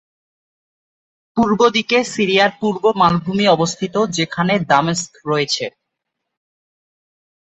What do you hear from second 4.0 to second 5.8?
যেখানে দামেস্ক রয়েছে।